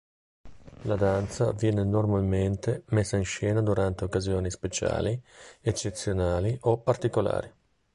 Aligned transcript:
La 0.85 0.95
danza 0.95 1.51
viene 1.51 1.83
normalmente 1.83 2.85
messa 2.87 3.17
in 3.17 3.23
scena 3.23 3.61
durante 3.61 4.03
occasioni 4.03 4.49
speciali, 4.49 5.21
eccezionali 5.59 6.57
o 6.61 6.79
particolari. 6.79 7.51